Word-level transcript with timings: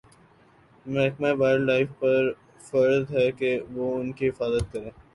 محکمہ 0.85 1.31
wild 1.39 1.63
life 1.65 1.89
پر 1.99 2.31
فرض 2.61 3.15
ہے 3.15 3.31
کہ 3.39 3.57
وہ 3.73 3.93
ان 3.99 4.11
کی 4.11 4.29
حفاظت 4.29 4.73
کریں 4.73 4.89